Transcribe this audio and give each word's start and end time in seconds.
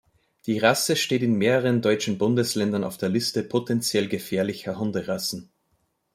Die 0.47 0.57
Rasse 0.57 0.95
steht 0.95 1.21
in 1.21 1.37
mehreren 1.37 1.83
deutschen 1.83 2.17
Bundesländern 2.17 2.83
auf 2.83 2.97
der 2.97 3.09
Liste 3.09 3.43
potentiell 3.43 4.07
gefährlicher 4.07 4.79
Hunderassen. 4.79 5.51